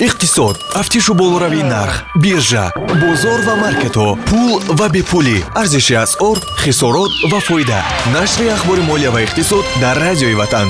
[0.00, 0.56] иқтисод.
[0.72, 5.38] Тафтишу болоравии нарх биржа бозор ва маркетҳо пул ва бепулӣ.
[5.54, 7.80] Арзиши асъор хисорот ва фоида.
[8.14, 10.68] Нашри ахбори молия ва иқтисод дар радиои ватан.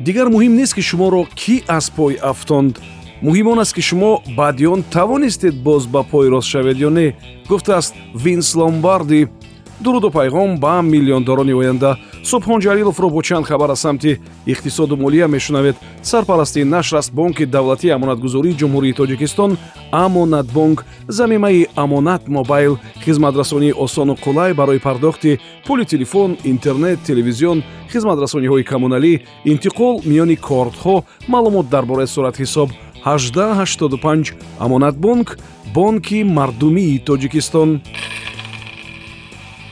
[0.00, 2.80] Дигар муҳим нест ки шуморо кӣ аз пой афтонд?
[3.22, 7.16] Муҳим он аст ки шумо баъди он тавонистед боз ба пой рост шавед ё не?
[7.48, 9.28] Гуфтааст винс ломбарди.
[9.80, 15.76] Дуруду пайғом ба миллиондорони оянда субҳон ҷалиловро бо чанд хабар аз самти иқтисоду молия мешунавед.
[16.02, 19.58] Сарпарасти нашр аст бонки давлатии амонатгузории ҷумҳурии тоҷикистон
[19.92, 29.12] амонатбонк замимаи амонат мобайл хизматрасонии осону қулай барои пардохти пули телефон интернет телевизион хизматрасониҳои коммуналӣ
[29.52, 30.96] интиқол миёни кортҳо
[31.28, 32.68] маълумот дар бораи суратҳисоб
[33.04, 35.38] 1885 амонатбонк
[35.74, 37.80] бонки мардумии тоҷикистон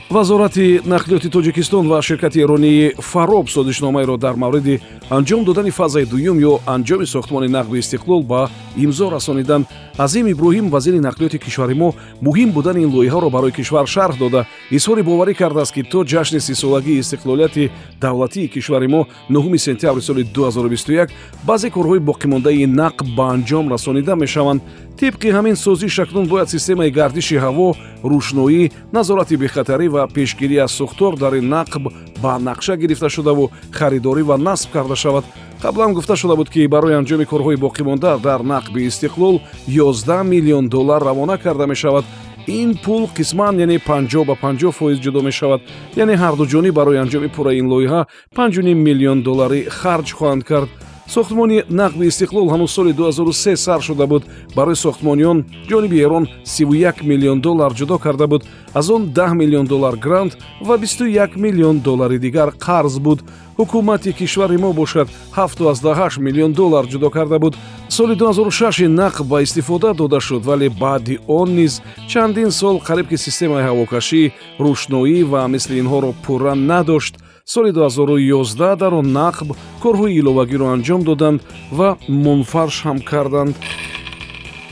[0.09, 6.59] вазорати нақлиёти тоҷикистон ва ширкати эронии фароб созишномаеро дар мавриди анҷом додани фазаи дуюм ё
[6.65, 12.83] анҷоми сохтмони нақби истиқлол ба имзо расониданд азим иброҳим вазири нақлиёти кишвари мо муҳим будани
[12.83, 14.47] ин лоиҳаро барои кишвар шарҳ дода.
[14.71, 17.69] Изҳори боварӣ кардааст ки то ҷашни сисолагии истиқлолияти
[18.01, 21.09] давлатии кишвари мо 9 сентябри соли 2021
[21.45, 24.61] баъзе корҳои боқимондаи нақб ба анҷом расонида мешаванд
[24.99, 27.67] тибқи ҳамин созиш акнун бояд системаи гардиши ҳаво
[28.11, 31.83] рӯшноӣ назорати бехатарӣ ва пешгирӣ аз сӯхтор дар ин нақб
[32.23, 35.25] ба нақша гирифта шудаву харидорӣ ва насб карда шавад.
[35.63, 41.01] Қаблан гуфта шуда буд ки барои анҷоми корҳои боқимонда дар нақби истиқлол 11 миллион доллар
[41.03, 42.05] равона карда мешавад.
[42.47, 45.61] Ин пул қисман яъне 50 ба 50 фоиз ҷудо мешавад.
[45.95, 48.05] Яъне ҳардуҷонӣ барои анҷоми пурраи ин лоиҳа
[48.35, 50.69] 5 миллион долларӣ харҷ хоҳанд кард
[51.13, 54.23] сохтмони нақби истиқлол ҳанӯз соли 2003 сар шуда буд.
[54.55, 58.43] Барои сохтмониён ҷониби эрон 31 миллион доллар ҷудо карда буд.
[58.73, 63.19] Аз он 10 миллион доллар грант ва 21 миллион доллари дигар қарз буд.
[63.57, 67.55] Ҳукумати кишвари мо бошад 78 миллион доллар ҷудо карда буд.
[67.89, 73.17] Соли 2006 нақб ба истифода дода шуд вале баъди он низ чандин сол қариб ки
[73.17, 77.15] системаи ҳавокашӣ рӯшноӣ ва мисли инҳоро пурра надошт
[77.49, 83.55] соли 2011 дар он нақб корҳои иловагиро анҷом доданд ва мунфарш ҳам карданд.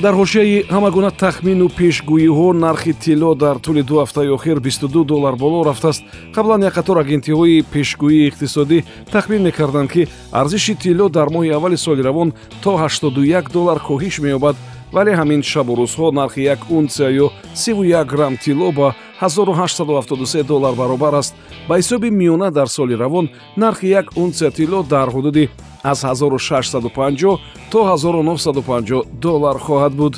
[0.03, 5.63] Дар ҳошияи ҳамагуна тахмину пешгӯиҳо нархи тилло дар тӯли ду ҳафтаи охир 22 доллар боло
[5.65, 6.03] рафтааст.
[6.35, 12.01] Қаблан як қатор агентиҳои пешгӯии иқтисодӣ тахмин мекарданд ки арзиши тилло дар моҳи аввали соли
[12.03, 12.33] равон
[12.63, 14.55] то 81 доллар коҳиш меёбад
[14.91, 21.13] вале ҳамин шабу рӯзҳо нархи як унсия ё 31 грамм тилло ба 1873 доллар баробар
[21.15, 21.35] аст.
[21.67, 25.49] ба ҳисоби миёна дар соли равон нархи як унсия тилло дар ҳудуди
[25.83, 27.39] аз 1650
[27.71, 30.15] то 1950 доллар хоҳад буд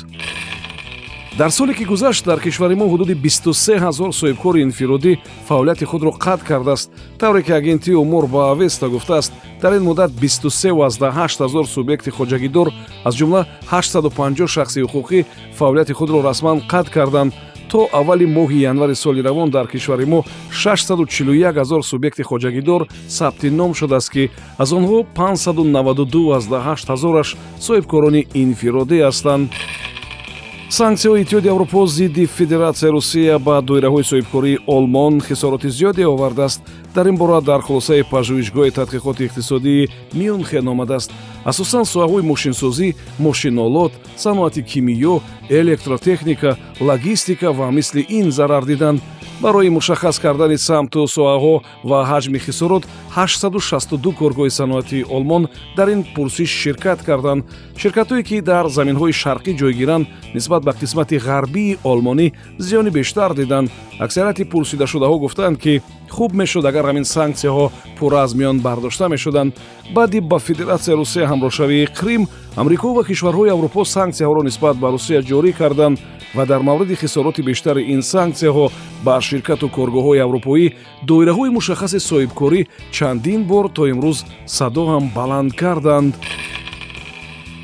[1.38, 5.18] дар соле ки гузашт дар кишвари мо ҳудуди 23 ҳазор соҳибкори инфиродӣ
[5.48, 6.90] фаъолияти худро қатъ кардааст.
[7.18, 9.32] Тавре ки агентии умур ба авеста гуфтааст
[9.62, 12.68] дар ин муддат 23 ҳазор субъекти хоҷагидор
[13.04, 15.24] аз ҷумла 850 шахси ҳуқуқӣ
[15.58, 17.32] фаъолияти худро расман қатъ карданд.
[17.70, 23.74] То аввали моҳи январи соли равон дар кишвари мо 641 ҳазор субъекти хоҷагидор сабти ном
[23.74, 27.36] шудааст ки аз онҳо 592 ҳазораш
[27.66, 29.50] соҳибкорони инфиродӣ ҳастанд
[30.70, 36.60] санксияҳои иттиҳоди аврупо зидди федератсияи русия ба доираҳои соҳибкории олмон хисороти зиёде овардааст
[36.94, 41.10] дар ин бора дар хулосаи пажӯҳишгоҳи тадқиқоти иқтисодии мюнхен омадааст
[41.44, 45.14] асосан соҳаҳои мошинсозӣ мошинолот саноати кимиё
[45.48, 49.00] электротехника логистика ва мисли ин зарар диданд
[49.40, 52.84] барои мушаххас кардани самту соҳаҳо ва ҳаҷми хисорот
[53.16, 57.44] 862 коргоҳи саноатии олмон дар ин пурсиш ширкат карданд
[57.80, 62.26] ширкатҳое ки дар заминҳои шарқӣ ҷойгиранд нисбат ба қисмати ғарбии олмонӣ
[62.66, 63.70] зиёни бештар диданд
[64.04, 65.82] аксарияти пурсидашудаҳо гуфтанд ки
[66.16, 67.66] хуб мешуд агар ҳамин санксияҳо
[67.98, 69.52] пурра аз миён бардошта мешуданд.
[69.94, 72.22] Баъди ба федератсияи русия ҳамроҳшавии крим
[72.56, 75.98] амрико ва кишварҳои аврупо санксияҳоро нисбат ба русия ҷорӣ карданд
[76.34, 78.66] ва дар мавриди хисороти бештари ин санксияҳо
[79.04, 80.66] ба ширкату коргоҳҳои аврупоӣ
[81.08, 82.60] доираҳои мушаххаси соҳибкорӣ
[82.96, 84.18] чандин бор то имрӯз
[84.56, 86.12] садо ҳам баланд карданд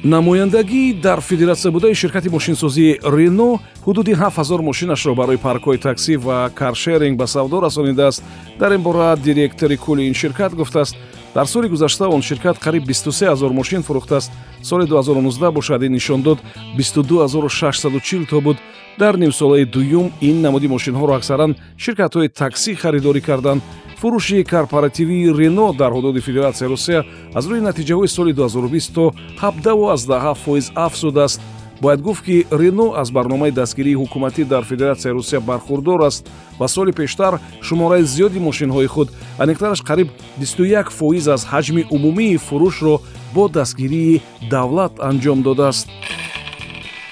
[0.06, 7.17] намояндагӣ дар федератсия будаи ширкати мошинсозии рено ҳудуди 7000 мошинашро барои паркҳои таксӣ ва каршеринг
[7.19, 8.23] ба савдо расонидааст
[8.58, 10.97] дар ин бора директори кулли ин ширкат гуфтааст.
[11.35, 14.31] Дар соли гузашта он ширкат қариб 23 0 мошин фурӯхтааст.
[14.62, 16.38] Соли 2019 бошад ин нишон дод
[16.76, 18.56] 22 640 то буд.
[18.99, 23.62] Дар нимсолаи дуюм ин намуди мошинҳоро аксаран ширкатҳои таксӣ харидорӣ карданд
[24.01, 27.05] фурӯши корпоративии рено дар ҳудуди федератсияи русия
[27.35, 31.41] аз рӯи натиҷаҳои соли 2020 то 17 фоиз афзудааст.
[31.81, 36.93] Бояд гуфт ки рено аз барномаи дастгирии ҳукуматӣ дар федератсияи русия бархурдор аст ва соли
[36.93, 39.09] пештар шумораи зиёди мошинҳои худ
[39.39, 40.09] аниқтараш қариб
[40.41, 43.01] 21 фоиз аз ҳаҷми умумии фурӯшро
[43.35, 45.89] бо дастгирии давлат анҷом додааст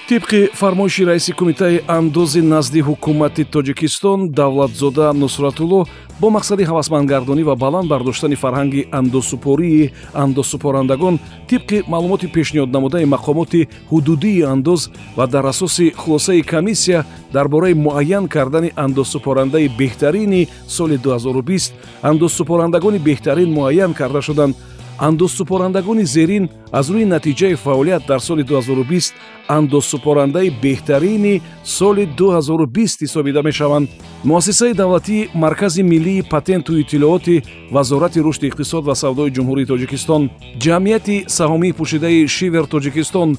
[0.09, 5.87] тибқи фармоиши раиси кумитаи андози назди ҳукумати тоҷикистон давлатзода нусратулло
[6.19, 11.19] бо мақсади ҳавасмандгардонӣ ва баланд бардоштани фарҳанги андозсупории андозсупорандагон
[11.49, 14.81] тибқи маълумоти пешниҳод намудаи мақомоти ҳудудии андоз
[15.17, 21.73] ва дар асоси хулосаи комиссия дар бораи муайян кардани андозсупорандаи беҳтарини соли 2020
[22.03, 24.55] андозсупорандагони беҳтарин муайян карда шуданд
[24.99, 29.13] андозсупорандагони зерин аз рӯи натиҷаи фаъолият дар соли 2020
[29.47, 33.89] андозсупорандаи беҳтарини соли 2020 ҳисобида мешаванд.
[34.23, 40.29] муассисаи давлатии маркази миллии патенту иттилооти вазорати рушди иқтисод ва савдои ҷумҳурии тоҷикистон
[40.63, 43.29] ҷамъияти саҳомии пӯшидаи шивер тоҷикистон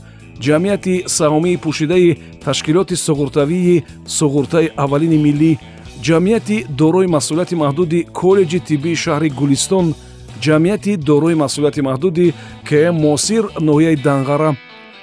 [0.47, 3.83] ҷамъияти саҳомии пӯшидаи ташкилоти суғуртавии
[4.19, 5.53] суғуртаи аввалини миллӣ
[6.07, 9.87] ҷамъияти дорои масъулияти маҳдуди коллеҷи тиббии шаҳри гулистон
[10.45, 12.35] ҷамъияти дорои масъулияти маҳдуди
[12.69, 14.51] км мосир ноҳияи данғара.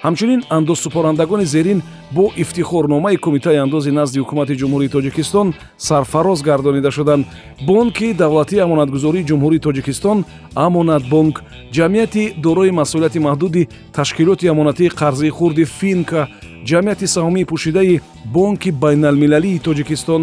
[0.06, 1.81] Ҳамчунин андозсупорандагони зерин
[2.12, 5.47] бо ифтихорномаи кумитаи андози назди ҳукумати ҷумҳурии тоҷикистон
[5.77, 7.25] сарфароз гардонида шуданд.
[7.68, 10.18] Бонки давлатии амонатгузории ҷумҳурии тоҷикистон
[10.56, 11.35] амонатбонк
[11.75, 16.21] ҷамъияти дорои масъулияти маҳдуди ташкилоти амонатии қарзии хурди финка
[16.69, 18.01] ҷамъияти саҳомии пӯшидаи
[18.35, 20.21] бонки байналмилалии тоҷикистон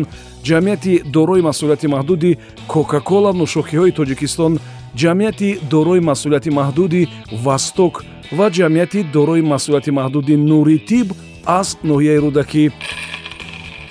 [0.49, 2.39] ҷамъияти дорои масъулияти маҳдуди
[2.73, 4.53] кока-кола нӯшокиҳои тоҷикистон
[4.97, 7.09] ҷамъияти дорои масъулияти маҳдуди
[7.45, 11.09] васток ва ҷамъияти дорои масъулияти маҳдуди нури тиб
[11.47, 12.65] аз ноҳияи рӯдакӣ.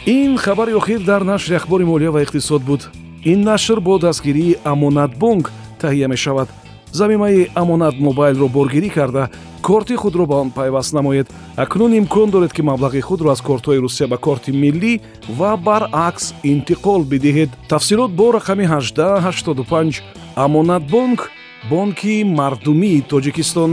[0.06, 2.90] Ин хабари охир дар нашри ахбори молия ва иқтисод буд.
[3.26, 5.52] Ин нашр бо дастгирии амонатбонк
[5.82, 6.50] таҳия мешавад.
[6.92, 9.30] Замимаи амонат мобайлро боргирӣ карда
[9.62, 11.28] корти худро ба он пайваст намоед.
[11.56, 15.00] Акнун имкон доред ки маблағи худро аз кортҳои русия ба корти миллӣ
[15.38, 17.50] ва баръакс интиқол бидиҳед.
[17.70, 20.02] Тафсилот бо рақами 1885
[20.44, 21.32] амонатбонк
[21.70, 23.72] бонки мардумии тоҷикистон.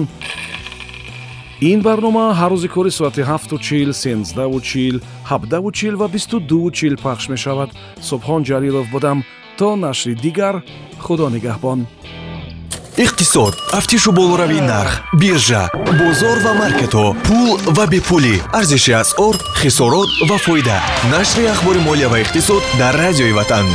[1.71, 4.97] Ин барнома ҳар рӯзи кори соати 7чил 1сенздаучил
[5.31, 7.71] 7дачил ва 22чил пахш мешавад.
[8.09, 9.19] Субҳон ҷалилов будам.
[9.59, 10.55] То нашри дигар
[11.05, 11.81] худо нигаҳбон.
[13.05, 13.55] Иқтисод.
[13.73, 15.63] Тафтишу болоравии нарх биржа
[16.01, 18.37] бозор ва маркетҳо пул ва бепулӣ.
[18.59, 20.79] Арзиши асъор хисорот ва фоида.
[21.13, 23.67] Нашри ахбори молия ва иқтисод дар радиои ватан